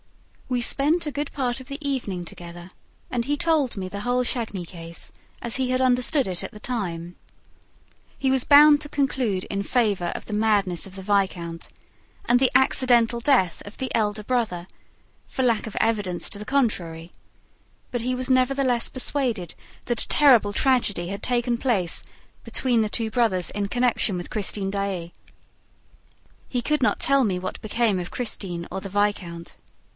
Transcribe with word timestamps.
We 0.49 0.61
spent 0.61 1.05
a 1.05 1.11
good 1.11 1.31
part 1.31 1.61
of 1.61 1.67
the 1.67 1.77
evening 1.87 2.25
together 2.25 2.71
and 3.09 3.23
he 3.23 3.37
told 3.37 3.77
me 3.77 3.87
the 3.87 4.01
whole 4.01 4.23
Chagny 4.25 4.65
case 4.65 5.11
as 5.41 5.55
he 5.55 5.69
had 5.69 5.79
understood 5.79 6.27
it 6.27 6.43
at 6.43 6.51
the 6.51 6.59
time. 6.59 7.15
He 8.17 8.31
was 8.31 8.43
bound 8.43 8.81
to 8.81 8.89
conclude 8.89 9.45
in 9.45 9.63
favor 9.63 10.11
of 10.15 10.25
the 10.25 10.33
madness 10.33 10.85
of 10.85 10.95
the 10.95 11.03
viscount 11.03 11.69
and 12.25 12.39
the 12.39 12.51
accidental 12.53 13.21
death 13.21 13.61
of 13.65 13.77
the 13.77 13.93
elder 13.95 14.23
brother, 14.23 14.67
for 15.27 15.43
lack 15.43 15.67
of 15.67 15.77
evidence 15.79 16.29
to 16.31 16.39
the 16.39 16.45
contrary; 16.45 17.11
but 17.91 18.01
he 18.01 18.15
was 18.15 18.29
nevertheless 18.29 18.89
persuaded 18.89 19.53
that 19.85 20.01
a 20.01 20.07
terrible 20.07 20.51
tragedy 20.51 21.07
had 21.07 21.23
taken 21.23 21.57
place 21.59 22.03
between 22.43 22.81
the 22.81 22.89
two 22.89 23.09
brothers 23.11 23.51
in 23.51 23.67
connection 23.69 24.17
with 24.17 24.31
Christine 24.31 24.71
Daae. 24.71 25.13
He 26.49 26.61
could 26.61 26.81
not 26.81 26.99
tell 26.99 27.23
me 27.23 27.37
what 27.39 27.61
became 27.61 27.99
of 27.99 28.11
Christine 28.11 28.67
or 28.71 28.81
the 28.81 28.89
viscount. 28.89 29.55